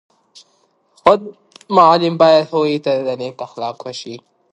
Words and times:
خود 0.99 1.21
معلم 1.75 2.17
باید 2.21 2.45
هغوی 2.47 2.77
ته 2.85 2.91
نیک 3.19 3.35
اخلاق 3.47 3.77
وښيي. 3.85 4.17